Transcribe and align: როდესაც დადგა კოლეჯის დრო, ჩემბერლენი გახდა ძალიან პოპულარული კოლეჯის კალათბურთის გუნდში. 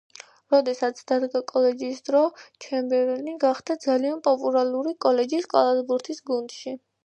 როდესაც 0.53 1.01
დადგა 1.11 1.41
კოლეჯის 1.51 1.99
დრო, 2.09 2.23
ჩემბერლენი 2.67 3.37
გახდა 3.45 3.77
ძალიან 3.87 4.27
პოპულარული 4.31 4.99
კოლეჯის 5.07 5.49
კალათბურთის 5.57 6.29
გუნდში. 6.33 6.79